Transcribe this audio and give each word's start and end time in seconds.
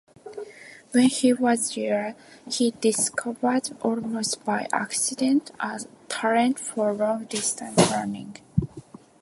When 0.93 1.09
he 1.09 1.31
was 1.31 1.75
there, 1.75 2.15
he 2.49 2.71
discovered 2.71 3.69
almost 3.83 4.43
by 4.43 4.67
accident 4.73 5.51
a 5.59 5.79
talent 6.09 6.57
for 6.57 6.91
long-distance 6.91 7.77
running. 7.91 8.35